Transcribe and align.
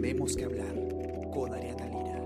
Tenemos 0.00 0.34
que 0.34 0.46
hablar 0.46 0.72
con 1.30 1.52
Ariana 1.52 1.84
Lira. 1.84 2.24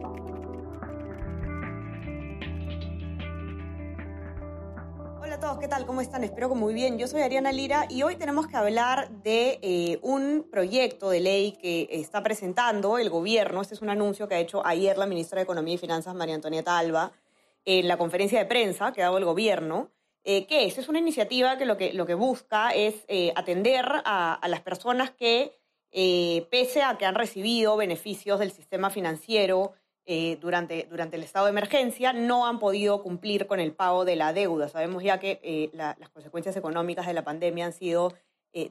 Hola 5.21 5.35
a 5.35 5.41
todos, 5.41 5.59
¿qué 5.59 5.66
tal? 5.66 5.84
¿Cómo 5.84 6.01
están? 6.01 6.23
Espero 6.23 6.51
que 6.51 6.55
muy 6.55 6.73
bien. 6.73 6.98
Yo 6.98 7.09
soy 7.09 7.23
Ariana 7.23 7.51
Lira 7.51 7.87
y 7.91 8.05
hoy 8.05 8.15
tenemos 8.15 8.47
que 8.47 8.57
hablar 8.57 9.11
de 9.25 9.59
eh, 9.61 9.98
un 10.02 10.47
proyecto 10.52 11.11
de 11.11 11.19
ley 11.19 11.59
que 11.61 11.89
está 11.91 12.23
presentando 12.23 12.97
el 12.98 13.11
gobierno. 13.11 13.61
Este 13.61 13.75
es 13.75 13.83
un 13.83 13.91
anuncio 13.91 14.29
que 14.29 14.37
ha 14.37 14.38
hecho 14.38 14.65
ayer 14.65 14.97
la 14.97 15.06
ministra 15.06 15.38
de 15.38 15.43
Economía 15.43 15.75
y 15.75 15.79
Finanzas, 15.79 16.15
María 16.15 16.37
Antonieta 16.37 16.79
Alba, 16.79 17.11
en 17.65 17.88
la 17.88 17.98
conferencia 17.98 18.38
de 18.38 18.47
prensa 18.47 18.93
que 18.93 19.02
ha 19.02 19.06
dado 19.06 19.19
el 19.19 19.25
gobierno. 19.25 19.91
Eh, 20.23 20.47
¿Qué 20.47 20.66
es? 20.66 20.79
Es 20.79 20.88
una 20.88 21.01
iniciativa 21.01 21.59
que 21.59 21.66
lo 21.66 21.77
que, 21.77 21.93
lo 21.93 22.06
que 22.06 22.15
busca 22.15 22.70
es 22.70 23.05
eh, 23.09 23.33
atender 23.34 23.84
a, 24.05 24.34
a 24.34 24.48
las 24.48 24.61
personas 24.61 25.11
que 25.11 25.59
eh, 25.97 26.48
pese 26.51 26.83
a 26.83 26.98
que 26.98 27.07
han 27.07 27.15
recibido 27.15 27.77
beneficios 27.77 28.41
del 28.41 28.51
sistema 28.51 28.91
financiero 28.91 29.75
eh, 30.07 30.39
durante, 30.41 30.89
durante 30.91 31.15
el 31.15 31.23
estado 31.23 31.47
de 31.47 31.52
emergencia, 31.52 32.12
no 32.12 32.48
han 32.48 32.59
podido 32.59 33.01
cumplir 33.01 33.47
con 33.47 33.61
el 33.61 33.73
pago 33.73 34.05
de 34.05 34.16
la 34.16 34.33
deuda. 34.33 34.69
Sabemos 34.69 35.05
ya 35.05 35.21
que 35.21 35.38
eh, 35.45 35.71
la, 35.73 35.97
las 36.01 36.11
consecuencias 36.11 36.57
económicas 36.57 37.07
de 37.07 37.15
la 37.15 37.23
pandemia 37.23 37.66
han 37.66 37.73
sido 37.73 38.12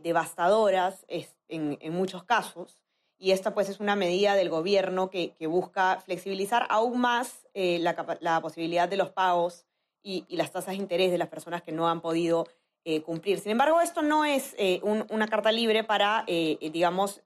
devastadoras 0.01 1.05
en, 1.49 1.77
muchos 1.91 2.23
casos 2.23 2.79
y 3.17 3.31
esta 3.31 3.53
pues 3.53 3.67
es 3.67 3.81
una 3.81 3.97
medida 3.97 4.33
del 4.33 4.47
gobierno 4.47 5.09
que, 5.09 5.35
busca 5.41 5.99
flexibilizar 5.99 6.67
aún 6.69 7.01
más 7.01 7.45
la, 7.53 8.39
posibilidad 8.41 8.87
de 8.87 8.95
los 8.95 9.09
pagos 9.09 9.65
y, 10.01 10.23
las 10.29 10.53
tasas 10.53 10.75
de 10.75 10.75
interés 10.75 11.11
de 11.11 11.17
las 11.17 11.27
personas 11.27 11.63
que 11.63 11.73
no 11.73 11.89
han 11.89 11.99
podido 11.99 12.47
eh, 12.85 13.01
cumplir. 13.01 13.39
Sin 13.39 13.51
embargo, 13.51 13.81
esto 13.81 14.01
no 14.01 14.25
es 14.25 14.55
eh, 14.57 14.79
un, 14.83 15.05
una 15.09 15.27
carta 15.27 15.51
libre 15.51 15.83
para, 15.83 16.23
eh, 16.27 16.57
digamos, 16.73 17.21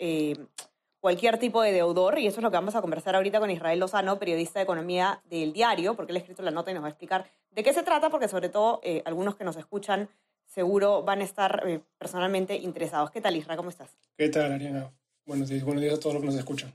cualquier 0.99 1.37
tipo 1.39 1.61
de 1.61 1.71
deudor, 1.71 2.19
y 2.19 2.27
eso 2.27 2.37
es 2.37 2.43
lo 2.43 2.51
que 2.51 2.57
vamos 2.57 2.75
a 2.75 2.81
conversar 2.81 3.15
ahorita 3.15 3.39
con 3.39 3.49
Israel 3.49 3.79
Lozano, 3.79 4.19
periodista 4.19 4.59
de 4.59 4.63
economía 4.63 5.21
del 5.25 5.53
diario, 5.53 5.95
porque 5.95 6.11
él 6.11 6.17
ha 6.17 6.19
escrito 6.19 6.43
la 6.43 6.51
nota 6.51 6.71
y 6.71 6.73
nos 6.73 6.83
va 6.83 6.87
a 6.87 6.91
explicar 6.91 7.29
de 7.51 7.63
qué 7.63 7.73
se 7.73 7.83
trata, 7.83 8.09
porque 8.09 8.27
sobre 8.27 8.49
todo 8.49 8.81
algunos 9.05 9.35
que 9.35 9.43
nos 9.43 9.55
escuchan 9.55 10.09
seguro 10.45 11.03
van 11.03 11.21
a 11.21 11.23
estar 11.23 11.81
personalmente 11.97 12.55
interesados. 12.55 13.11
¿Qué 13.11 13.21
tal, 13.21 13.35
Israel? 13.35 13.57
¿Cómo 13.57 13.69
estás? 13.69 13.95
¿Qué 14.17 14.29
tal, 14.29 14.51
Ariana? 14.51 14.91
Buenos 15.25 15.49
días, 15.49 15.63
buenos 15.63 15.81
días 15.81 15.95
a 15.95 15.99
todos 15.99 16.13
los 16.15 16.21
que 16.21 16.27
nos 16.27 16.37
escuchan. 16.37 16.73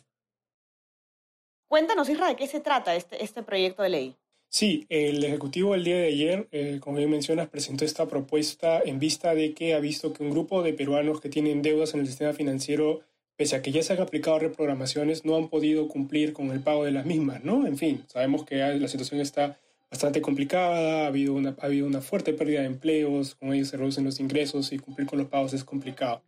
Cuéntanos, 1.68 2.08
Israel, 2.08 2.32
¿de 2.32 2.36
qué 2.36 2.46
se 2.46 2.60
trata 2.60 2.94
este, 2.94 3.22
este 3.24 3.42
proyecto 3.42 3.82
de 3.82 3.88
ley? 3.88 4.16
Sí, 4.54 4.84
el 4.90 5.24
Ejecutivo 5.24 5.74
el 5.74 5.82
día 5.82 5.96
de 5.96 6.08
ayer, 6.08 6.46
eh, 6.52 6.76
como 6.78 6.98
bien 6.98 7.08
mencionas, 7.08 7.48
presentó 7.48 7.86
esta 7.86 8.06
propuesta 8.06 8.82
en 8.84 8.98
vista 8.98 9.34
de 9.34 9.54
que 9.54 9.72
ha 9.72 9.80
visto 9.80 10.12
que 10.12 10.22
un 10.22 10.30
grupo 10.30 10.62
de 10.62 10.74
peruanos 10.74 11.22
que 11.22 11.30
tienen 11.30 11.62
deudas 11.62 11.94
en 11.94 12.00
el 12.00 12.06
sistema 12.06 12.34
financiero, 12.34 13.00
pese 13.34 13.56
a 13.56 13.62
que 13.62 13.72
ya 13.72 13.82
se 13.82 13.94
han 13.94 14.02
aplicado 14.02 14.38
reprogramaciones, 14.38 15.24
no 15.24 15.36
han 15.36 15.48
podido 15.48 15.88
cumplir 15.88 16.34
con 16.34 16.50
el 16.50 16.60
pago 16.60 16.84
de 16.84 16.90
las 16.90 17.06
mismas, 17.06 17.42
¿no? 17.42 17.66
En 17.66 17.78
fin, 17.78 18.04
sabemos 18.08 18.44
que 18.44 18.56
la 18.56 18.88
situación 18.88 19.22
está 19.22 19.58
bastante 19.90 20.20
complicada, 20.20 21.04
ha 21.04 21.06
habido 21.06 21.32
una, 21.32 21.56
ha 21.58 21.64
habido 21.64 21.86
una 21.86 22.02
fuerte 22.02 22.34
pérdida 22.34 22.60
de 22.60 22.66
empleos, 22.66 23.34
con 23.36 23.54
ellos 23.54 23.68
se 23.68 23.78
reducen 23.78 24.04
los 24.04 24.20
ingresos 24.20 24.70
y 24.72 24.78
cumplir 24.78 25.06
con 25.06 25.18
los 25.18 25.28
pagos 25.28 25.54
es 25.54 25.64
complicado. 25.64 26.22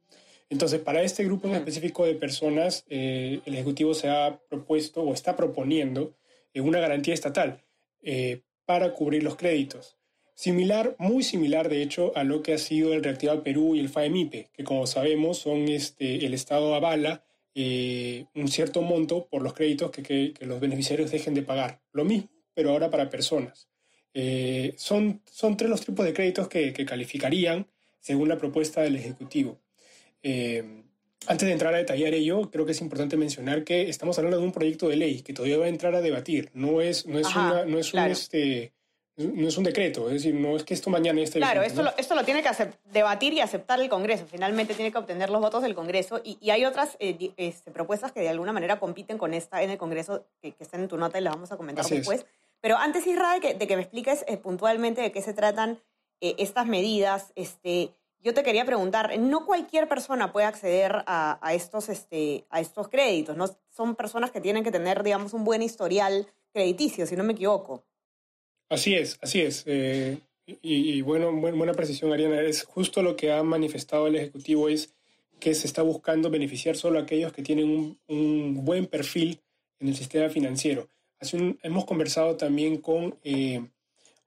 Entonces, 0.49 0.81
para 0.81 1.03
este 1.03 1.25
grupo 1.25 1.47
en 1.49 1.57
específico 1.57 2.07
de 2.07 2.15
personas, 2.15 2.87
eh, 2.89 3.41
el 3.45 3.53
Ejecutivo 3.53 3.93
se 3.93 4.09
ha 4.09 4.41
propuesto 4.49 5.03
o 5.03 5.13
está 5.13 5.37
proponiendo 5.37 6.15
eh, 6.55 6.63
una 6.63 6.81
garantía 6.81 7.13
estatal 7.13 7.64
eh, 8.05 8.43
para 8.65 8.93
cubrir 8.93 9.23
los 9.23 9.37
créditos. 9.37 9.97
Similar, 10.35 10.97
muy 10.99 11.23
similar 11.23 11.69
de 11.69 11.83
hecho 11.83 12.13
a 12.17 12.25
lo 12.25 12.43
que 12.43 12.55
ha 12.55 12.59
sido 12.59 12.93
el 12.93 13.05
Reactiva 13.05 13.43
Perú 13.43 13.77
y 13.77 13.81
el 13.81 13.89
FAEMIPE, 13.89 14.51
que 14.53 14.65
como 14.65 14.87
sabemos 14.87 15.39
son 15.39 15.69
este, 15.69 16.27
el 16.27 16.35
Estado 16.35 16.75
avala 16.75 17.25
eh, 17.55 18.27
un 18.35 18.49
cierto 18.49 18.83
monto 18.83 19.29
por 19.29 19.43
los 19.43 19.55
créditos 19.55 19.91
que, 19.93 20.35
los 20.41 20.61
beneficiarios 20.61 21.11
dejen 21.11 21.35
de 21.35 21.43
pagar. 21.43 21.81
Lo 21.93 22.05
mismo, 22.05 22.29
pero 22.53 22.71
ahora 22.71 22.91
para 22.91 23.11
personas. 23.11 23.69
Eh, 24.13 24.75
son, 24.77 25.23
son 25.31 25.57
tres 25.57 25.71
los 25.71 25.85
tipos 25.85 26.05
de 26.05 26.13
créditos 26.13 26.49
que, 26.49 26.73
calificarían 26.85 27.69
según 28.01 28.29
la 28.29 28.39
propuesta 28.39 28.83
del 28.83 28.97
Ejecutivo. 28.97 29.61
Antes 31.27 31.47
de 31.47 31.53
entrar 31.53 31.75
a 31.75 31.79
detallar 31.79 32.15
ello, 32.15 32.51
creo 32.51 32.67
que 32.67 32.73
es 32.73 32.81
importante 32.81 33.17
mencionar 33.17 33.65
que 33.65 33.89
estamos 33.89 34.17
hablando 34.19 34.39
de 34.39 34.45
un 34.45 34.53
proyecto 34.53 34.89
de 34.89 34.97
ley 34.97 35.23
que 35.23 35.33
todavía 35.33 35.59
va 35.59 35.67
a 35.67 35.69
entrar 35.69 35.95
a 35.95 36.01
debatir. 36.01 36.51
No 36.55 36.81
es, 36.81 37.07
no 37.07 37.19
es, 37.19 37.27
Ajá, 37.27 37.53
una, 37.53 37.65
no 37.65 37.79
es 37.79 37.91
claro. 37.91 38.07
un 38.07 38.13
este, 38.13 38.73
no 39.17 39.47
es 39.47 39.57
un 39.57 39.65
decreto, 39.65 40.09
es 40.09 40.15
decir, 40.15 40.35
no 40.35 40.57
es 40.57 40.65
que 40.65 40.75
esto 40.75 40.91
mañana 40.91 41.21
esté 41.21 41.39
Claro, 41.39 41.61
vigente, 41.61 41.69
esto, 41.69 41.83
¿no? 41.85 41.91
lo, 41.91 41.97
esto 41.97 42.15
lo 42.17 42.25
tiene 42.25 42.43
que 42.43 42.51
debatir 42.93 43.33
y 43.33 43.41
aceptar 43.41 43.81
el 43.81 43.89
Congreso. 43.89 44.27
Finalmente 44.27 44.75
tiene 44.75 44.91
que 44.91 44.99
obtener 44.99 45.31
los 45.31 45.41
votos 45.41 45.63
del 45.63 45.75
Congreso 45.75 46.21
y, 46.25 46.37
y 46.41 46.51
hay 46.51 46.65
otras 46.65 46.97
eh, 46.99 47.33
este, 47.37 47.71
propuestas 47.71 48.11
que 48.13 48.21
de 48.21 48.29
alguna 48.29 48.53
manera 48.53 48.81
compiten 48.81 49.17
con 49.17 49.33
esta 49.33 49.63
en 49.63 49.71
el 49.71 49.79
Congreso 49.79 50.27
que, 50.43 50.53
que 50.53 50.65
están 50.65 50.81
en 50.81 50.89
tu 50.89 50.97
nota 50.97 51.19
y 51.19 51.23
las 51.23 51.35
vamos 51.35 51.53
a 51.53 51.57
comentar 51.57 51.85
Así 51.85 51.97
después. 51.97 52.21
Es. 52.21 52.27
Pero 52.61 52.77
antes, 52.77 53.07
Israel, 53.07 53.41
de 53.41 53.49
que, 53.49 53.55
de 53.55 53.67
que 53.67 53.77
me 53.77 53.83
expliques 53.83 54.25
eh, 54.27 54.37
puntualmente 54.37 55.01
de 55.01 55.13
qué 55.13 55.23
se 55.23 55.35
tratan 55.35 55.79
eh, 56.21 56.35
estas 56.39 56.67
medidas, 56.67 57.33
este, 57.37 57.91
yo 58.25 58.33
te 58.33 58.43
quería 58.43 58.65
preguntar, 58.65 59.19
no 59.19 59.45
cualquier 59.45 59.87
persona 59.87 60.33
puede 60.33 60.47
acceder 60.47 61.05
a, 61.07 61.53
estos, 61.53 61.91
este, 61.91 62.47
a 62.49 62.61
estos 62.61 62.89
créditos, 62.89 63.37
¿no? 63.37 63.47
Son 63.69 63.95
personas 63.95 64.31
que 64.31 64.41
tienen 64.41 64.65
que 64.65 64.73
tener, 64.73 65.03
digamos, 65.03 65.35
un 65.35 65.45
buen 65.45 65.61
historial 65.61 66.27
crediticio, 66.51 67.07
si 67.07 67.17
no 67.17 67.23
me 67.23 67.35
equivoco. 67.35 67.85
Así 68.71 68.95
es, 68.95 69.19
así 69.21 69.43
es. 69.43 69.63
Eh, 69.67 70.19
y, 70.47 71.03
bueno, 71.03 71.33
buen, 71.33 71.59
buena 71.59 71.75
precisión, 71.75 72.15
Ariana. 72.15 72.41
Es 72.41 72.65
justo 72.65 73.03
lo 73.03 73.15
que 73.15 73.31
ha 73.31 73.43
manifestado 73.43 74.07
el 74.07 74.17
Ejecutivo, 74.17 74.71
es 74.71 74.95
que 75.39 75.55
se 75.55 75.67
está 75.67 75.83
buscando 75.83 76.31
beneficiar 76.31 76.77
solo 76.77 76.99
a 76.99 77.03
aquellos 77.03 77.33
que 77.33 77.43
tienen 77.43 77.99
un, 78.09 78.65
buen 78.65 78.87
perfil 78.87 79.43
en 79.81 79.89
el 79.89 79.97
sistema 79.97 80.31
financiero. 80.31 80.89
Hemos 81.63 81.85
conversado 81.85 82.37
también 82.37 82.79
con 82.79 83.19
eh, 83.23 83.67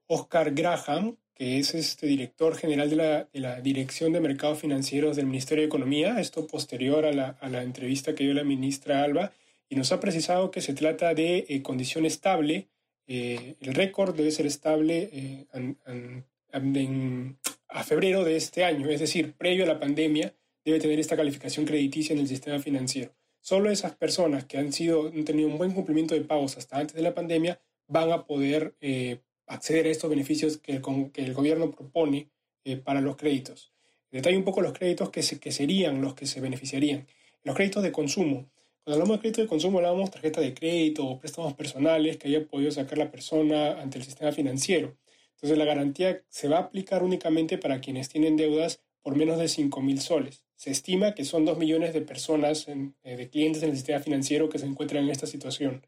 Oscar 0.06 0.52
Graham, 0.52 1.16
que 1.38 1.58
es 1.58 1.74
este 1.74 2.06
director 2.08 2.56
general 2.56 2.90
de 2.90 2.96
la, 2.96 3.28
de 3.32 3.40
la, 3.40 3.60
Dirección 3.60 4.12
de 4.12 4.20
Mercados 4.20 4.58
Financieros 4.58 5.16
del 5.16 5.26
Ministerio 5.26 5.62
de 5.62 5.68
Economía, 5.68 6.20
esto 6.20 6.46
posterior 6.48 7.06
a 7.06 7.12
la, 7.12 7.28
a 7.40 7.48
la, 7.48 7.62
entrevista 7.62 8.14
que 8.14 8.24
dio 8.24 8.34
la 8.34 8.42
ministra 8.42 9.04
Alba, 9.04 9.32
y 9.68 9.76
nos 9.76 9.92
ha 9.92 10.00
precisado 10.00 10.50
que 10.50 10.60
se 10.60 10.74
trata 10.74 11.14
de 11.14 11.46
eh, 11.48 11.62
condición 11.62 12.04
estable, 12.06 12.68
eh, 13.06 13.54
el 13.60 13.74
récord 13.74 14.16
debe 14.16 14.32
ser 14.32 14.46
estable 14.46 15.10
eh, 15.12 15.46
en, 15.54 15.78
en, 15.86 16.26
en, 16.52 17.38
a 17.68 17.84
febrero 17.84 18.24
de 18.24 18.36
este 18.36 18.64
año, 18.64 18.88
es 18.90 19.00
decir, 19.00 19.34
previo 19.34 19.64
a 19.64 19.68
la 19.68 19.78
pandemia, 19.78 20.34
debe 20.64 20.80
tener 20.80 20.98
esta 20.98 21.16
calificación 21.16 21.66
crediticia 21.66 22.14
en 22.14 22.20
el 22.20 22.28
sistema 22.28 22.58
financiero. 22.58 23.14
Solo 23.40 23.70
esas 23.70 23.94
personas 23.94 24.44
que 24.44 24.58
han, 24.58 24.72
sido, 24.72 25.06
han 25.08 25.24
tenido 25.24 25.48
un 25.48 25.56
buen 25.56 25.70
cumplimiento 25.70 26.14
de 26.14 26.22
pagos 26.22 26.58
hasta 26.58 26.78
antes 26.78 26.96
de 26.96 27.02
la 27.02 27.14
pandemia 27.14 27.60
van 27.86 28.12
a 28.12 28.26
poder 28.26 28.74
eh, 28.80 29.20
acceder 29.48 29.86
a 29.86 29.90
estos 29.90 30.10
beneficios 30.10 30.58
que 30.58 30.72
el, 30.72 30.82
que 31.12 31.24
el 31.24 31.34
gobierno 31.34 31.70
propone 31.70 32.30
eh, 32.64 32.76
para 32.76 33.00
los 33.00 33.16
créditos. 33.16 33.72
Detalle 34.10 34.36
un 34.36 34.44
poco 34.44 34.60
los 34.60 34.72
créditos 34.72 35.10
que, 35.10 35.22
se, 35.22 35.38
que 35.38 35.52
serían 35.52 36.00
los 36.00 36.14
que 36.14 36.26
se 36.26 36.40
beneficiarían. 36.40 37.06
Los 37.42 37.56
créditos 37.56 37.82
de 37.82 37.92
consumo. 37.92 38.50
Cuando 38.82 39.02
hablamos 39.02 39.16
de 39.16 39.20
crédito 39.20 39.42
de 39.42 39.48
consumo, 39.48 39.78
hablamos 39.78 40.06
de 40.06 40.12
tarjeta 40.12 40.40
de 40.40 40.54
crédito 40.54 41.06
o 41.06 41.18
préstamos 41.18 41.54
personales 41.54 42.16
que 42.16 42.28
haya 42.28 42.46
podido 42.46 42.70
sacar 42.70 42.96
la 42.96 43.10
persona 43.10 43.80
ante 43.80 43.98
el 43.98 44.04
sistema 44.04 44.32
financiero. 44.32 44.96
Entonces, 45.34 45.58
la 45.58 45.66
garantía 45.66 46.24
se 46.28 46.48
va 46.48 46.56
a 46.56 46.60
aplicar 46.62 47.02
únicamente 47.02 47.58
para 47.58 47.80
quienes 47.80 48.08
tienen 48.08 48.36
deudas 48.36 48.80
por 49.02 49.14
menos 49.14 49.38
de 49.38 49.48
5 49.48 49.80
mil 49.82 50.00
soles. 50.00 50.44
Se 50.56 50.70
estima 50.70 51.14
que 51.14 51.24
son 51.24 51.44
2 51.44 51.58
millones 51.58 51.92
de 51.94 52.00
personas, 52.00 52.66
en, 52.66 52.96
eh, 53.04 53.16
de 53.16 53.28
clientes 53.28 53.62
en 53.62 53.70
el 53.70 53.76
sistema 53.76 54.00
financiero 54.00 54.48
que 54.48 54.58
se 54.58 54.66
encuentran 54.66 55.04
en 55.04 55.10
esta 55.10 55.26
situación. 55.26 55.86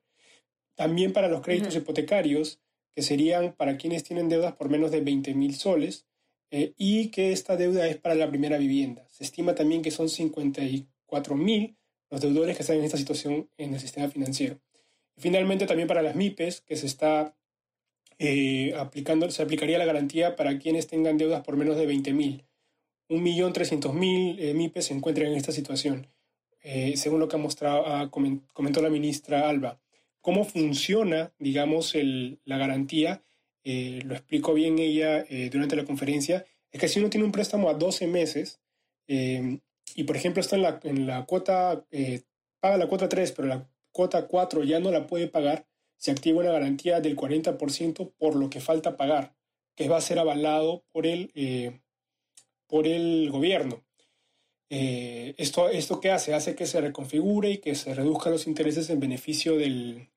También 0.76 1.12
para 1.12 1.28
los 1.28 1.40
créditos 1.40 1.74
uh 1.74 1.78
-huh. 1.78 1.82
hipotecarios, 1.82 2.60
que 2.94 3.02
serían 3.02 3.52
para 3.52 3.76
quienes 3.76 4.04
tienen 4.04 4.28
deudas 4.28 4.54
por 4.54 4.68
menos 4.68 4.90
de 4.90 5.00
20 5.00 5.34
mil 5.34 5.54
soles 5.54 6.06
eh, 6.50 6.74
y 6.76 7.08
que 7.08 7.32
esta 7.32 7.56
deuda 7.56 7.86
es 7.86 7.96
para 7.96 8.14
la 8.14 8.28
primera 8.28 8.58
vivienda. 8.58 9.06
Se 9.08 9.22
estima 9.24 9.54
también 9.54 9.82
que 9.82 9.90
son 9.90 10.08
54 10.08 11.36
mil 11.36 11.76
los 12.10 12.20
deudores 12.20 12.56
que 12.56 12.62
están 12.62 12.76
en 12.76 12.84
esta 12.84 12.96
situación 12.96 13.48
en 13.56 13.74
el 13.74 13.80
sistema 13.80 14.08
financiero. 14.08 14.60
Y 15.16 15.20
finalmente 15.20 15.66
también 15.66 15.86
para 15.86 16.02
las 16.02 16.16
MIPES, 16.16 16.60
que 16.62 16.76
se 16.76 16.86
está 16.86 17.36
eh, 18.18 18.74
aplicando, 18.76 19.30
se 19.30 19.42
aplicaría 19.42 19.78
la 19.78 19.84
garantía 19.84 20.34
para 20.34 20.58
quienes 20.58 20.88
tengan 20.88 21.18
deudas 21.18 21.44
por 21.44 21.56
menos 21.56 21.76
de 21.76 21.86
20 21.86 22.12
mil. 22.12 22.44
1.300.000 23.08 24.36
eh, 24.38 24.54
MIPES 24.54 24.86
se 24.86 24.94
encuentran 24.94 25.28
en 25.28 25.36
esta 25.36 25.52
situación, 25.52 26.08
según 26.94 27.20
lo 27.20 27.28
que 27.28 27.36
ha 27.36 27.38
mostrado, 27.38 28.10
comentó 28.10 28.82
la 28.82 28.90
ministra 28.90 29.48
Alba. 29.48 29.80
¿Cómo 30.20 30.44
funciona, 30.44 31.32
digamos, 31.38 31.94
el, 31.94 32.40
la 32.44 32.58
garantía? 32.58 33.22
Eh, 33.64 34.00
lo 34.04 34.14
explicó 34.14 34.54
bien 34.54 34.78
ella 34.78 35.24
eh, 35.28 35.48
durante 35.50 35.76
la 35.76 35.84
conferencia. 35.84 36.44
Es 36.70 36.80
que 36.80 36.88
si 36.88 36.98
uno 36.98 37.10
tiene 37.10 37.24
un 37.24 37.32
préstamo 37.32 37.68
a 37.68 37.74
12 37.74 38.06
meses 38.06 38.60
eh, 39.06 39.60
y, 39.94 40.04
por 40.04 40.16
ejemplo, 40.16 40.40
está 40.40 40.56
en 40.56 40.62
la, 40.62 40.80
en 40.82 41.06
la 41.06 41.24
cuota, 41.24 41.84
eh, 41.90 42.22
paga 42.60 42.76
la 42.76 42.88
cuota 42.88 43.08
3, 43.08 43.32
pero 43.32 43.48
la 43.48 43.68
cuota 43.92 44.26
4 44.26 44.64
ya 44.64 44.78
no 44.80 44.90
la 44.90 45.06
puede 45.06 45.26
pagar, 45.26 45.66
se 45.96 46.10
activa 46.10 46.40
una 46.40 46.52
garantía 46.52 47.00
del 47.00 47.16
40% 47.16 48.12
por 48.18 48.36
lo 48.36 48.50
que 48.50 48.60
falta 48.60 48.96
pagar, 48.96 49.34
que 49.74 49.88
va 49.88 49.96
a 49.98 50.02
ser 50.02 50.18
avalado 50.18 50.84
por 50.92 51.06
el, 51.06 51.82
por 52.66 52.86
el 52.86 53.30
gobierno. 53.30 53.84
Eh, 54.70 55.34
esto, 55.36 55.68
¿esto 55.68 56.00
qué 56.00 56.12
hace? 56.12 56.32
Hace 56.32 56.54
que 56.54 56.64
se 56.64 56.80
reconfigure 56.80 57.50
y 57.50 57.58
que 57.58 57.74
se 57.74 57.92
reduzcan 57.92 58.32
los 58.32 58.46
intereses 58.46 58.88
en 58.88 59.00
beneficio 59.00 59.56
del, 59.56 60.08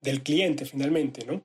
del 0.00 0.22
cliente 0.22 0.64
finalmente, 0.64 1.26
¿no? 1.26 1.44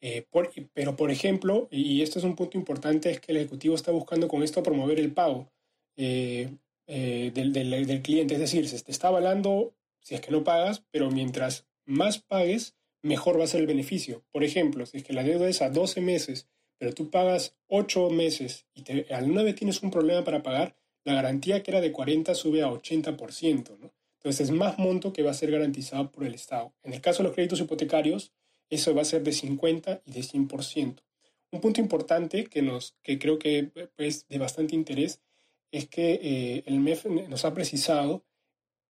Eh, 0.00 0.26
pero, 0.72 0.96
por 0.96 1.10
ejemplo, 1.10 1.68
y 1.70 2.02
esto 2.02 2.18
es 2.18 2.24
un 2.24 2.34
punto 2.34 2.58
importante, 2.58 3.10
es 3.10 3.20
que 3.20 3.32
el 3.32 3.38
Ejecutivo 3.38 3.74
está 3.74 3.90
buscando 3.92 4.26
con 4.28 4.42
esto 4.42 4.62
promover 4.62 4.98
el 4.98 5.12
pago 5.12 5.50
eh, 5.96 6.50
del, 6.86 7.52
del, 7.52 8.02
cliente. 8.02 8.34
Es 8.34 8.40
decir, 8.40 8.68
se 8.68 8.82
te 8.82 8.92
está 8.92 9.08
avalando 9.08 9.74
si 10.00 10.14
es 10.14 10.20
que 10.20 10.30
no 10.30 10.44
pagas, 10.44 10.82
pero 10.90 11.10
mientras 11.10 11.66
más 11.86 12.18
pagues, 12.18 12.74
mejor 13.02 13.38
va 13.38 13.44
a 13.44 13.48
ser 13.48 13.60
el 13.60 13.66
beneficio. 13.66 14.24
Por 14.32 14.44
ejemplo, 14.44 14.84
si 14.86 14.98
es 14.98 15.04
que 15.04 15.14
la 15.14 15.22
deuda 15.22 15.48
es 15.48 15.62
a 15.62 15.70
12 15.70 16.00
meses, 16.02 16.48
pero 16.78 16.92
tú 16.92 17.10
pagas 17.10 17.56
8 17.68 18.10
meses 18.10 18.66
y 18.74 19.12
al 19.12 19.32
9 19.32 19.54
tienes 19.54 19.82
un 19.82 19.90
problema 19.90 20.24
para 20.24 20.42
pagar, 20.42 20.76
la 21.04 21.14
garantía 21.14 21.62
que 21.62 21.70
era 21.70 21.80
de 21.80 21.92
40 21.92 22.34
sube 22.34 22.62
a 22.62 22.68
80%, 22.68 23.78
¿no? 23.78 23.92
Entonces 24.18 24.48
es 24.48 24.50
más 24.50 24.78
monto 24.78 25.12
que 25.12 25.22
va 25.22 25.30
a 25.30 25.34
ser 25.34 25.50
garantizado 25.50 26.10
por 26.10 26.24
el 26.24 26.34
Estado. 26.34 26.72
En 26.82 26.94
el 26.94 27.02
caso 27.02 27.22
de 27.22 27.28
los 27.28 27.34
créditos 27.34 27.60
hipotecarios, 27.60 28.32
eso 28.70 28.94
va 28.94 29.02
a 29.02 29.04
ser 29.04 29.22
de 29.22 29.32
50 29.32 30.00
y 30.06 30.12
de 30.12 30.20
100%. 30.20 31.02
Un 31.52 31.60
punto 31.60 31.80
importante 31.80 32.44
que, 32.46 32.62
nos, 32.62 32.96
que 33.02 33.18
creo 33.18 33.38
que 33.38 33.70
es 33.74 33.88
pues, 33.94 34.26
de 34.28 34.38
bastante 34.38 34.74
interés 34.74 35.20
es 35.70 35.86
que 35.86 36.18
eh, 36.22 36.62
el 36.66 36.80
MEF 36.80 37.06
nos 37.06 37.44
ha 37.44 37.54
precisado 37.54 38.24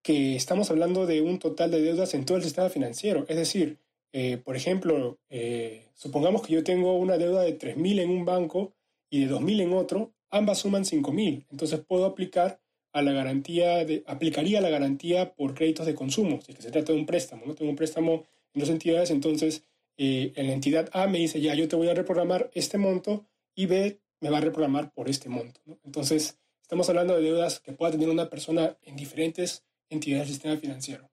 que 0.02 0.36
estamos 0.36 0.70
hablando 0.70 1.04
de 1.04 1.20
un 1.20 1.38
total 1.38 1.70
de 1.70 1.82
deudas 1.82 2.14
en 2.14 2.24
todo 2.24 2.38
el 2.38 2.44
sistema 2.44 2.70
financiero. 2.70 3.26
Es 3.28 3.36
decir, 3.36 3.78
eh, 4.12 4.36
por 4.36 4.54
ejemplo, 4.54 5.18
eh, 5.28 5.88
supongamos 5.94 6.42
que 6.42 6.54
yo 6.54 6.62
tengo 6.62 6.96
una 6.96 7.18
deuda 7.18 7.42
de 7.42 7.58
3.000 7.58 8.00
en 8.00 8.10
un 8.10 8.24
banco 8.24 8.72
y 9.10 9.24
de 9.26 9.34
2.000 9.34 9.62
en 9.62 9.72
otro, 9.72 10.13
ambas 10.34 10.58
suman 10.58 10.84
5.000. 10.84 11.46
Entonces 11.50 11.80
puedo 11.80 12.04
aplicar 12.04 12.60
a 12.92 13.02
la 13.02 13.12
garantía, 13.12 13.84
de, 13.84 14.04
aplicaría 14.06 14.60
la 14.60 14.68
garantía 14.68 15.34
por 15.34 15.54
créditos 15.54 15.86
de 15.86 15.94
consumo, 15.94 16.40
si 16.42 16.54
que 16.54 16.62
se 16.62 16.70
trata 16.70 16.92
de 16.92 16.98
un 16.98 17.06
préstamo, 17.06 17.44
¿no? 17.46 17.54
Tengo 17.54 17.70
un 17.70 17.76
préstamo 17.76 18.24
en 18.52 18.60
dos 18.60 18.68
entidades, 18.68 19.10
entonces 19.10 19.64
eh, 19.96 20.32
la 20.36 20.52
entidad 20.52 20.90
A 20.92 21.06
me 21.06 21.18
dice, 21.18 21.40
ya, 21.40 21.54
yo 21.54 21.66
te 21.66 21.76
voy 21.76 21.88
a 21.88 21.94
reprogramar 21.94 22.50
este 22.54 22.78
monto 22.78 23.26
y 23.54 23.66
B 23.66 24.00
me 24.20 24.30
va 24.30 24.38
a 24.38 24.40
reprogramar 24.40 24.92
por 24.92 25.08
este 25.08 25.28
monto. 25.28 25.60
Entonces, 25.84 26.38
estamos 26.62 26.88
hablando 26.88 27.14
de 27.14 27.22
deudas 27.22 27.60
que 27.60 27.72
pueda 27.72 27.92
tener 27.92 28.08
una 28.08 28.30
persona 28.30 28.76
en 28.82 28.96
diferentes 28.96 29.64
entidades 29.88 30.26
del 30.26 30.34
sistema 30.34 30.56
financiero. 30.56 31.10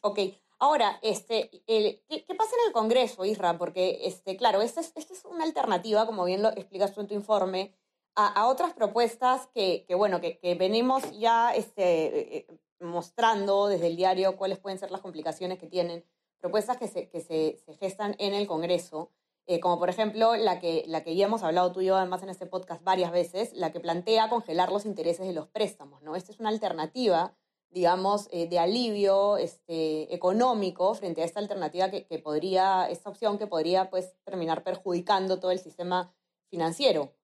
Ok, 0.00 0.18
Ahora, 0.62 1.00
este, 1.02 1.50
¿qué, 1.66 2.04
pasa 2.38 2.52
en 2.54 2.68
el 2.68 2.72
Congreso, 2.72 3.24
Isra? 3.24 3.58
Porque, 3.58 4.06
este, 4.06 4.36
claro, 4.36 4.62
esta 4.62 4.80
es, 4.80 4.92
es 4.94 5.24
una 5.24 5.42
alternativa, 5.42 6.06
como 6.06 6.24
bien 6.24 6.40
lo 6.40 6.50
explicas 6.50 6.94
tú 6.94 7.00
en 7.00 7.08
tu 7.08 7.14
informe, 7.14 7.74
a, 8.14 8.46
otras 8.46 8.72
propuestas 8.72 9.48
que, 9.48 9.84
bueno, 9.96 10.20
que, 10.20 10.38
venimos 10.56 11.02
ya 11.18 11.52
este, 11.52 12.36
eh, 12.36 12.46
mostrando 12.78 13.66
desde 13.66 13.88
el 13.88 13.96
diario 13.96 14.36
cuáles 14.36 14.60
pueden 14.60 14.78
ser 14.78 14.92
las 14.92 15.00
complicaciones 15.00 15.58
que 15.58 15.66
tienen, 15.66 16.04
propuestas 16.38 16.76
que 16.76 16.86
se, 16.86 17.08
que 17.08 17.20
se, 17.20 17.58
gestan 17.80 18.14
en 18.20 18.32
el 18.32 18.46
Congreso, 18.46 19.10
eh, 19.48 19.58
como 19.58 19.80
por 19.80 19.90
ejemplo 19.90 20.36
la 20.36 20.60
que, 20.60 20.84
la 20.86 21.02
que 21.02 21.16
ya 21.16 21.26
hemos 21.26 21.42
hablado 21.42 21.72
tú 21.72 21.80
y 21.80 21.86
yo 21.86 21.96
además 21.96 22.22
en 22.22 22.28
este 22.28 22.46
podcast 22.46 22.84
varias 22.84 23.10
veces, 23.10 23.52
la 23.52 23.72
que 23.72 23.80
plantea 23.80 24.28
congelar 24.28 24.70
los 24.70 24.86
intereses 24.86 25.26
de 25.26 25.32
los 25.32 25.48
préstamos, 25.48 26.02
¿no? 26.02 26.14
Esta 26.14 26.30
es 26.30 26.38
una 26.38 26.50
alternativa 26.50 27.34
digamos, 27.72 28.28
eh, 28.32 28.48
de 28.48 28.58
alivio 28.58 29.38
este, 29.38 30.14
económico 30.14 30.94
frente 30.94 31.22
a 31.22 31.24
esta 31.24 31.40
alternativa 31.40 31.90
que, 31.90 32.04
podría, 32.18 32.88
esta 32.90 33.10
opción 33.10 33.38
que 33.38 33.46
podría 33.46 33.90
pues 33.90 34.14
terminar 34.24 34.62
perjudicando 34.62 35.40
todo 35.40 35.50
el 35.50 35.58
sistema 35.58 36.14
financiero. 36.50 37.14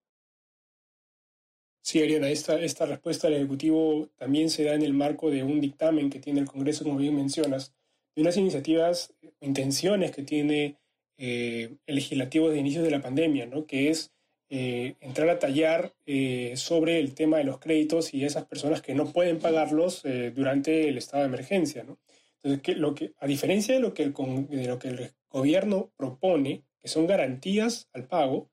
Sí, 1.82 2.02
Ariana, 2.02 2.28
esta, 2.28 2.60
esta 2.60 2.86
respuesta 2.86 3.28
del 3.28 3.38
Ejecutivo 3.38 4.08
también 4.16 4.50
se 4.50 4.64
da 4.64 4.74
en 4.74 4.82
el 4.82 4.92
marco 4.92 5.30
de 5.30 5.42
un 5.42 5.60
dictamen 5.60 6.10
que 6.10 6.18
tiene 6.18 6.40
el 6.40 6.46
Congreso, 6.46 6.84
como 6.84 6.98
bien 6.98 7.14
mencionas, 7.14 7.74
de 8.14 8.22
unas 8.22 8.36
iniciativas, 8.36 9.14
intenciones 9.40 10.10
que 10.10 10.22
tiene 10.22 10.78
eh, 11.18 11.76
el 11.86 11.94
legislativo 11.94 12.50
de 12.50 12.58
inicio 12.58 12.82
de 12.82 12.90
la 12.90 13.00
pandemia, 13.00 13.46
¿no? 13.46 13.66
que 13.66 13.90
es 13.90 14.12
eh, 14.50 14.96
entrar 15.00 15.28
a 15.28 15.38
tallar 15.38 15.94
eh, 16.06 16.54
sobre 16.56 17.00
el 17.00 17.12
tema 17.12 17.36
de 17.36 17.44
los 17.44 17.58
créditos 17.58 18.14
y 18.14 18.24
esas 18.24 18.46
personas 18.46 18.80
que 18.80 18.94
no 18.94 19.12
pueden 19.12 19.40
pagarlos 19.40 20.02
eh, 20.06 20.32
durante 20.34 20.88
el 20.88 20.96
estado 20.96 21.22
de 21.22 21.28
emergencia. 21.28 21.84
¿no? 21.84 21.98
Entonces, 22.36 22.62
que, 22.62 22.74
lo 22.74 22.94
que, 22.94 23.12
a 23.18 23.26
diferencia 23.26 23.74
de 23.74 23.80
lo, 23.80 23.92
que 23.92 24.04
el, 24.04 24.14
de 24.14 24.66
lo 24.66 24.78
que 24.78 24.88
el 24.88 25.10
gobierno 25.28 25.92
propone, 25.98 26.62
que 26.80 26.88
son 26.88 27.06
garantías 27.06 27.90
al 27.92 28.06
pago, 28.06 28.50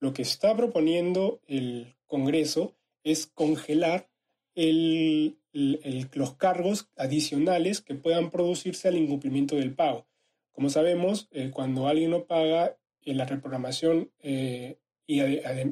lo 0.00 0.12
que 0.12 0.22
está 0.22 0.56
proponiendo 0.56 1.40
el 1.46 1.94
Congreso 2.06 2.74
es 3.04 3.28
congelar 3.28 4.10
el, 4.56 5.38
el, 5.52 6.08
los 6.12 6.34
cargos 6.34 6.90
adicionales 6.96 7.82
que 7.82 7.94
puedan 7.94 8.32
producirse 8.32 8.88
al 8.88 8.96
incumplimiento 8.96 9.54
del 9.54 9.74
pago. 9.74 10.08
Como 10.50 10.70
sabemos, 10.70 11.28
cuando 11.52 11.86
alguien 11.86 12.10
no 12.10 12.24
paga, 12.24 12.76
en 13.02 13.18
la 13.18 13.24
reprogramación 13.26 14.10
y 15.06 15.20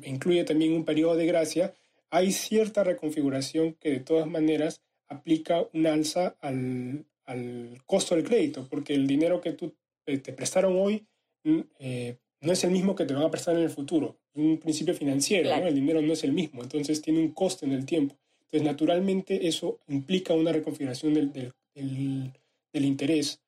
incluye 0.09 0.45
también 0.45 0.73
un 0.73 0.85
periodo 0.85 1.17
de 1.17 1.27
gracia, 1.27 1.75
hay 2.11 2.33
cierta 2.33 2.85
reconfiguración 2.85 3.75
que 3.75 3.91
de 3.91 4.01
todas 4.01 4.27
maneras 4.27 4.83
aplica 5.09 5.67
un 5.73 5.87
alza 5.87 6.37
al, 6.41 7.05
al 7.25 7.83
costo 7.87 8.15
del 8.15 8.25
crédito, 8.25 8.67
porque 8.69 8.95
el 8.95 9.07
dinero 9.07 9.41
que 9.41 9.53
tú 9.53 9.75
eh, 10.07 10.19
te 10.19 10.33
prestaron 10.33 10.77
hoy 10.77 11.07
mm, 11.45 11.61
eh, 11.79 12.17
no 12.41 12.53
es 12.53 12.63
el 12.65 12.71
mismo 12.71 12.95
que 12.95 13.05
te 13.05 13.15
van 13.15 13.25
a 13.25 13.31
prestar 13.31 13.57
en 13.57 13.63
el 13.63 13.71
futuro. 13.71 14.19
Un 14.35 14.59
principio 14.59 14.95
financiero, 14.95 15.53
el 15.55 15.75
dinero 15.75 16.03
no 16.03 16.13
es 16.13 16.25
el 16.25 16.33
mismo, 16.33 16.63
entonces 16.63 17.01
tiene 17.01 17.21
un 17.21 17.33
costo 17.33 17.65
en 17.65 17.73
el 17.73 17.87
tiempo. 17.87 18.17
Entonces, 18.45 18.63
naturalmente, 18.63 19.49
eso 19.49 19.81
implica 19.89 20.35
una 20.35 20.53
reconfiguración 20.53 21.15
del, 21.15 21.33
del, 21.33 21.53
del, 21.75 22.33
del 22.73 22.85
interés. 22.85 23.41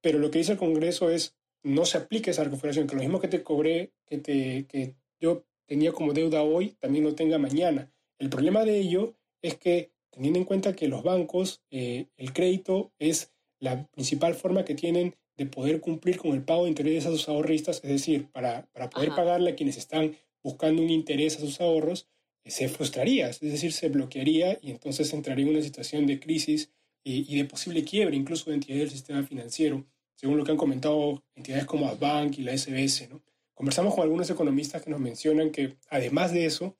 Pero 0.00 0.18
lo 0.18 0.30
que 0.30 0.38
dice 0.38 0.52
el 0.52 0.58
Congreso 0.58 1.10
es, 1.10 1.34
no 1.62 1.84
se 1.84 1.98
aplique 1.98 2.30
esa 2.30 2.44
reconfiguración, 2.44 2.86
que 2.86 2.94
lo 2.94 3.02
mismo 3.02 3.20
que 3.20 3.28
te 3.28 3.42
cobré, 3.42 3.92
que 4.06 4.18
te, 4.18 4.66
que 4.66 4.94
yo 5.20 5.44
tenía 5.66 5.92
como 5.92 6.12
deuda 6.12 6.42
hoy, 6.42 6.76
también 6.80 7.04
lo 7.04 7.14
tenga 7.14 7.38
mañana. 7.38 7.92
El 8.18 8.30
problema 8.30 8.64
de 8.64 8.78
ello 8.78 9.14
es 9.42 9.56
que, 9.56 9.92
teniendo 10.10 10.38
en 10.38 10.44
cuenta 10.44 10.74
que 10.74 10.88
los 10.88 11.02
bancos, 11.02 11.62
eh, 11.70 12.06
el 12.16 12.32
crédito 12.32 12.92
es 12.98 13.32
la 13.60 13.86
principal 13.88 14.34
forma 14.34 14.64
que 14.64 14.74
tienen 14.74 15.14
de 15.36 15.46
poder 15.46 15.80
cumplir 15.80 16.18
con 16.18 16.32
el 16.32 16.42
pago 16.42 16.64
de 16.64 16.70
intereses 16.70 17.06
a 17.06 17.10
sus 17.10 17.28
ahorristas, 17.28 17.76
es 17.84 17.90
decir, 17.90 18.28
para, 18.32 18.66
para 18.72 18.90
poder 18.90 19.10
pagarle 19.10 19.50
a 19.50 19.54
quienes 19.54 19.76
están 19.76 20.16
buscando 20.42 20.82
un 20.82 20.90
interés 20.90 21.36
a 21.36 21.40
sus 21.40 21.60
ahorros, 21.60 22.08
eh, 22.44 22.50
se 22.50 22.68
frustraría, 22.68 23.28
es 23.28 23.40
decir, 23.40 23.72
se 23.72 23.88
bloquearía 23.88 24.58
y 24.60 24.70
entonces 24.70 25.12
entraría 25.12 25.44
en 25.44 25.52
una 25.52 25.62
situación 25.62 26.06
de 26.06 26.18
crisis 26.18 26.70
y, 27.04 27.32
y 27.32 27.36
de 27.36 27.44
posible 27.44 27.84
quiebre 27.84 28.16
incluso 28.16 28.50
de 28.50 28.56
entidades 28.56 28.84
del 28.84 28.90
sistema 28.90 29.22
financiero, 29.22 29.84
según 30.16 30.38
lo 30.38 30.44
que 30.44 30.50
han 30.50 30.56
comentado 30.56 31.22
entidades 31.36 31.66
como 31.66 31.86
Adbank 31.86 32.38
y 32.38 32.42
la 32.42 32.56
SBS. 32.56 33.08
¿no? 33.08 33.22
Conversamos 33.58 33.96
con 33.96 34.04
algunos 34.04 34.30
economistas 34.30 34.82
que 34.82 34.90
nos 34.90 35.00
mencionan 35.00 35.50
que, 35.50 35.78
además 35.90 36.32
de 36.32 36.46
eso, 36.46 36.78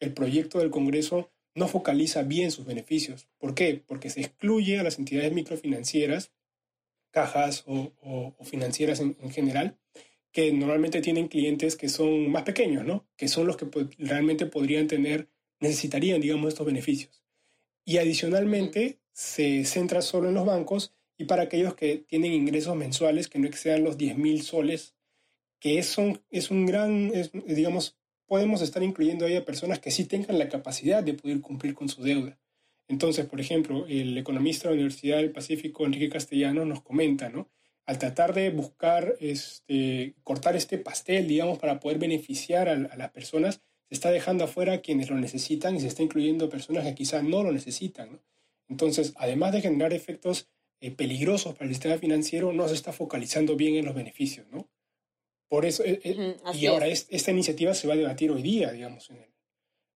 el 0.00 0.12
proyecto 0.12 0.58
del 0.58 0.68
Congreso 0.68 1.32
no 1.54 1.66
focaliza 1.66 2.24
bien 2.24 2.50
sus 2.50 2.66
beneficios. 2.66 3.30
¿Por 3.38 3.54
qué? 3.54 3.82
Porque 3.86 4.10
se 4.10 4.20
excluye 4.20 4.78
a 4.78 4.82
las 4.82 4.98
entidades 4.98 5.32
microfinancieras, 5.32 6.30
cajas 7.10 7.64
o, 7.66 8.34
financieras 8.44 9.00
en, 9.00 9.16
general, 9.30 9.78
que 10.30 10.52
normalmente 10.52 11.00
tienen 11.00 11.26
clientes 11.26 11.74
que 11.74 11.88
son 11.88 12.30
más 12.30 12.42
pequeños, 12.42 12.84
¿no? 12.84 13.08
Que 13.16 13.26
son 13.26 13.46
los 13.46 13.56
que 13.56 13.66
realmente 13.96 14.44
podrían 14.44 14.88
tener, 14.88 15.30
necesitarían, 15.58 16.20
digamos, 16.20 16.48
estos 16.48 16.66
beneficios. 16.66 17.24
Y 17.86 17.96
adicionalmente 17.96 19.00
se 19.14 19.64
centra 19.64 20.02
solo 20.02 20.28
en 20.28 20.34
los 20.34 20.44
bancos 20.44 20.94
y 21.16 21.24
para 21.24 21.44
aquellos 21.44 21.74
que 21.76 21.96
tienen 21.96 22.34
ingresos 22.34 22.76
mensuales 22.76 23.28
que 23.28 23.38
no 23.38 23.46
excedan 23.46 23.84
los 23.84 23.96
10 23.96 24.18
mil 24.18 24.42
soles 24.42 24.96
que 25.60 25.78
es 25.78 25.98
un, 25.98 26.20
es 26.30 26.50
un 26.50 26.66
gran, 26.66 27.12
digamos, 27.46 27.96
podemos 28.26 28.62
estar 28.62 28.82
incluyendo 28.82 29.26
ahí 29.26 29.36
a 29.36 29.44
personas 29.44 29.78
que 29.78 29.90
sí 29.90 30.04
tengan 30.04 30.38
la 30.38 30.48
capacidad 30.48 31.02
de 31.02 31.14
poder 31.14 31.40
cumplir 31.40 31.74
con 31.74 31.88
su 31.88 32.02
deuda. 32.02 32.38
Entonces, 32.88 33.26
por 33.26 33.40
ejemplo, 33.40 33.86
el 33.88 34.16
economista 34.18 34.64
de 34.64 34.74
la 34.74 34.80
Universidad 34.80 35.18
del 35.18 35.30
Pacífico, 35.30 35.84
Enrique 35.84 36.08
Castellano, 36.08 36.64
nos 36.64 36.82
comenta, 36.82 37.28
¿no? 37.28 37.48
Al 37.86 37.98
tratar 37.98 38.34
de 38.34 38.50
buscar 38.50 39.14
este, 39.20 40.14
cortar 40.24 40.56
este 40.56 40.78
pastel, 40.78 41.28
digamos, 41.28 41.58
para 41.58 41.78
poder 41.78 41.98
beneficiar 41.98 42.68
a, 42.68 42.76
las 42.76 43.10
personas, 43.10 43.60
se 43.88 43.94
está 43.94 44.10
dejando 44.10 44.44
afuera 44.44 44.74
a 44.74 44.80
quienes 44.80 45.10
lo 45.10 45.16
necesitan 45.16 45.76
y 45.76 45.80
se 45.80 45.88
está 45.88 46.02
incluyendo 46.02 46.48
personas 46.48 46.84
que 46.84 46.94
quizás 46.94 47.22
no 47.22 47.42
lo 47.42 47.52
necesitan. 47.52 48.12
¿no? 48.12 48.20
Entonces, 48.68 49.12
además 49.16 49.52
de 49.52 49.60
generar 49.60 49.92
efectos 49.92 50.48
eh, 50.80 50.90
peligrosos 50.90 51.54
para 51.54 51.66
el 51.66 51.74
sistema 51.74 51.98
financiero, 51.98 52.52
no 52.52 52.68
se 52.68 52.74
está 52.74 52.92
focalizando 52.92 53.56
bien 53.56 53.74
en 53.74 53.84
los 53.84 53.94
beneficios, 53.94 54.46
¿no? 54.50 54.68
Por 55.50 55.66
eso, 55.66 55.82
eh, 55.82 56.00
eh, 56.04 56.36
y 56.54 56.66
ahora 56.66 56.86
esta 56.86 57.32
iniciativa 57.32 57.74
se 57.74 57.88
va 57.88 57.94
a 57.94 57.96
debatir 57.96 58.30
hoy 58.30 58.40
día, 58.40 58.70
digamos, 58.70 59.10
en 59.10 59.16
el, 59.16 59.34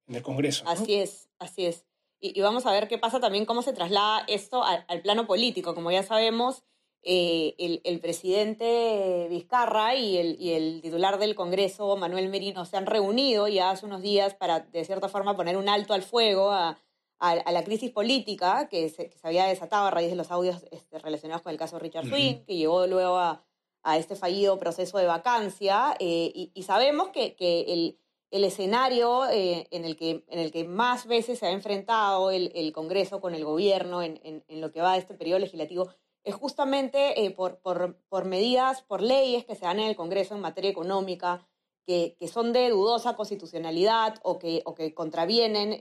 en 0.08 0.14
el 0.16 0.22
Congreso. 0.22 0.64
Así 0.66 0.94
es, 0.94 1.28
así 1.38 1.64
es. 1.64 1.84
Y, 2.18 2.40
vamos 2.40 2.66
a 2.66 2.72
ver 2.72 2.88
qué 2.88 2.98
pasa 2.98 3.20
también, 3.20 3.46
cómo 3.46 3.62
se 3.62 3.72
traslada 3.72 4.24
esto 4.26 4.64
al, 4.64 5.00
plano 5.02 5.28
político. 5.28 5.76
Como 5.76 5.92
ya 5.92 6.02
sabemos, 6.02 6.64
eh, 7.02 7.54
el, 7.58 7.82
el, 7.84 8.00
presidente 8.00 9.28
Vizcarra 9.30 9.94
y 9.94 10.16
el, 10.16 10.36
y 10.40 10.54
el, 10.54 10.80
titular 10.82 11.20
del 11.20 11.36
Congreso, 11.36 11.96
Manuel 11.96 12.30
Merino, 12.30 12.64
se 12.64 12.76
han 12.76 12.86
reunido 12.86 13.46
ya 13.46 13.70
hace 13.70 13.86
unos 13.86 14.02
días 14.02 14.34
para, 14.34 14.58
de 14.58 14.84
cierta 14.84 15.08
forma, 15.08 15.36
poner 15.36 15.56
un 15.56 15.68
alto 15.68 15.94
al 15.94 16.02
fuego 16.02 16.50
a, 16.50 16.82
a, 17.20 17.52
la 17.52 17.62
crisis 17.62 17.92
política 17.92 18.68
que 18.68 18.88
se, 18.88 19.08
que 19.08 19.18
se, 19.18 19.28
había 19.28 19.44
desatado 19.46 19.86
a 19.86 19.92
raíz 19.92 20.10
de 20.10 20.16
los 20.16 20.32
audios 20.32 20.64
este, 20.72 20.98
relacionados 20.98 21.42
con 21.42 21.52
el 21.52 21.58
caso 21.58 21.78
Richard 21.78 22.08
Swing, 22.08 22.44
que 22.44 22.56
llevó 22.56 22.88
luego 22.88 23.18
a, 23.18 23.44
a, 23.84 23.98
este 23.98 24.16
fallido 24.16 24.58
proceso 24.58 24.98
de 24.98 25.06
vacancia. 25.06 25.94
Eh, 25.98 26.50
y, 26.52 26.62
sabemos 26.62 27.10
que, 27.10 27.36
que 27.36 27.72
el, 27.72 27.98
el, 28.30 28.44
escenario 28.44 29.26
eh, 29.26 29.68
en, 29.70 29.84
el 29.84 29.96
que, 29.96 30.24
en 30.28 30.38
el 30.38 30.50
que 30.50 30.64
más 30.64 31.06
veces 31.06 31.38
se 31.38 31.46
ha 31.46 31.52
enfrentado 31.52 32.30
el, 32.30 32.50
el 32.54 32.72
Congreso 32.72 33.20
con 33.20 33.34
el 33.34 33.44
gobierno 33.44 34.02
en, 34.02 34.20
en, 34.22 34.60
lo 34.60 34.72
que 34.72 34.80
va 34.80 34.94
de 34.94 34.98
este 34.98 35.14
periodo 35.14 35.40
legislativo 35.40 35.88
es 36.24 36.34
justamente 36.34 37.24
eh, 37.24 37.30
por, 37.30 37.58
por, 37.58 37.98
por, 38.08 38.24
medidas, 38.24 38.82
por 38.82 39.02
leyes 39.02 39.44
que 39.44 39.54
se 39.54 39.66
dan 39.66 39.78
en 39.78 39.88
el 39.88 39.96
Congreso 39.96 40.34
en 40.34 40.40
materia 40.40 40.70
económica, 40.70 41.46
que, 41.86 42.16
que 42.18 42.28
son 42.28 42.54
de 42.54 42.70
dudosa 42.70 43.14
constitucionalidad 43.14 44.18
o 44.22 44.38
que, 44.38 44.62
o 44.64 44.74
que 44.74 44.94
contravienen 44.94 45.78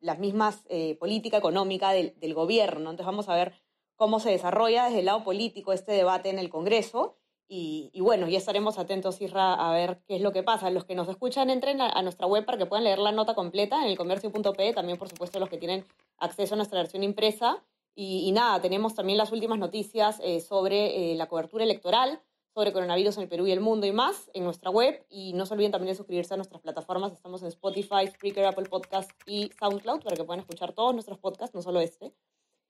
las 0.00 0.20
mismas 0.20 0.64
política 1.00 1.38
económica 1.38 1.90
del, 1.90 2.14
del, 2.20 2.32
gobierno. 2.32 2.90
Entonces 2.90 3.06
vamos 3.06 3.28
a 3.28 3.34
ver 3.34 3.65
cómo 3.96 4.20
se 4.20 4.30
desarrolla 4.30 4.84
desde 4.84 5.00
el 5.00 5.06
lado 5.06 5.24
político 5.24 5.72
este 5.72 5.92
debate 5.92 6.30
en 6.30 6.38
el 6.38 6.50
Congreso. 6.50 7.16
Y, 7.48 7.90
y 7.92 8.00
bueno, 8.00 8.28
ya 8.28 8.38
estaremos 8.38 8.78
atentos, 8.78 9.20
Isra, 9.20 9.54
a 9.54 9.72
ver 9.72 10.02
qué 10.06 10.16
es 10.16 10.22
lo 10.22 10.32
que 10.32 10.42
pasa. 10.42 10.70
Los 10.70 10.84
que 10.84 10.94
nos 10.94 11.08
escuchan, 11.08 11.48
entren 11.48 11.80
a, 11.80 11.88
a 11.88 12.02
nuestra 12.02 12.26
web 12.26 12.44
para 12.44 12.58
que 12.58 12.66
puedan 12.66 12.84
leer 12.84 12.98
la 12.98 13.12
nota 13.12 13.34
completa 13.34 13.82
en 13.82 13.90
el 13.90 13.96
comercio.p, 13.96 14.72
también 14.72 14.98
por 14.98 15.08
supuesto 15.08 15.38
los 15.38 15.48
que 15.48 15.58
tienen 15.58 15.84
acceso 16.18 16.54
a 16.54 16.56
nuestra 16.56 16.80
versión 16.80 17.02
impresa. 17.02 17.62
Y, 17.94 18.28
y, 18.28 18.32
nada, 18.32 18.60
tenemos 18.60 18.94
también 18.94 19.16
las 19.16 19.32
últimas 19.32 19.58
noticias 19.58 20.20
eh, 20.22 20.40
sobre 20.40 21.12
eh, 21.12 21.14
la 21.14 21.28
cobertura 21.28 21.64
electoral, 21.64 22.20
sobre 22.52 22.72
coronavirus 22.72 23.16
en 23.16 23.22
el 23.22 23.28
Perú 23.28 23.46
y 23.46 23.52
el 23.52 23.60
mundo 23.60 23.86
y 23.86 23.92
más 23.92 24.30
en 24.34 24.44
nuestra 24.44 24.70
web. 24.70 25.06
Y 25.08 25.32
no 25.32 25.46
se 25.46 25.54
olviden 25.54 25.72
también 25.72 25.92
de 25.92 25.96
suscribirse 25.96 26.34
a 26.34 26.36
nuestras 26.36 26.60
plataformas. 26.60 27.12
Estamos 27.12 27.40
en 27.42 27.48
Spotify, 27.48 28.06
Spreaker, 28.06 28.44
Apple 28.44 28.68
Podcast 28.68 29.10
y 29.24 29.50
SoundCloud 29.58 30.02
para 30.02 30.16
que 30.16 30.24
puedan 30.24 30.40
escuchar 30.40 30.74
todos 30.74 30.92
nuestros 30.92 31.18
podcasts, 31.18 31.54
no 31.54 31.62
solo 31.62 31.80
este. 31.80 32.12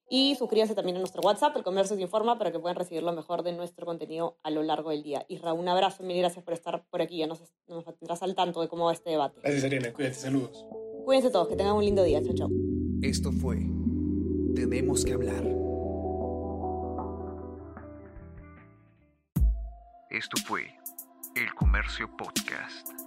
Y 0.08 0.36
suscríbanse 0.36 0.74
también 0.74 0.96
a 0.96 1.00
nuestro 1.00 1.20
WhatsApp, 1.22 1.56
el 1.56 1.64
Comercio 1.64 1.96
se 1.96 2.02
informa, 2.02 2.38
para 2.38 2.52
que 2.52 2.58
puedan 2.58 2.76
recibir 2.76 3.02
lo 3.02 3.12
mejor 3.12 3.42
de 3.42 3.52
nuestro 3.52 3.86
contenido 3.86 4.38
a 4.42 4.50
lo 4.50 4.62
largo 4.62 4.90
del 4.90 5.02
día. 5.02 5.26
Isra, 5.28 5.52
un 5.52 5.68
abrazo, 5.68 6.04
mil 6.04 6.16
gracias 6.18 6.44
por 6.44 6.54
estar 6.54 6.84
por 6.88 7.02
aquí. 7.02 7.18
Ya 7.18 7.26
nos, 7.26 7.40
nos 7.66 7.84
mantendrás 7.84 8.22
al 8.22 8.34
tanto 8.34 8.60
de 8.60 8.68
cómo 8.68 8.86
va 8.86 8.92
este 8.92 9.10
debate. 9.10 9.40
Gracias, 9.42 9.64
Ariana. 9.64 9.92
Cuídate, 9.92 10.14
saludos. 10.14 10.64
Cuídense 11.04 11.30
todos, 11.30 11.48
que 11.48 11.56
tengan 11.56 11.74
un 11.74 11.84
lindo 11.84 12.02
día. 12.02 12.22
Chao, 12.22 12.34
chao. 12.34 12.48
Esto 13.02 13.30
fue 13.32 13.58
Tenemos 14.54 15.04
que 15.04 15.12
hablar. 15.12 15.44
Esto 20.10 20.36
fue 20.46 20.62
El 21.34 21.52
Comercio 21.54 22.08
Podcast. 22.16 23.05